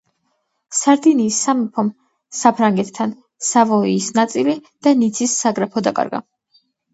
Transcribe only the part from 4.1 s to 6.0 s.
ნაწილი და ნიცის საგრაფო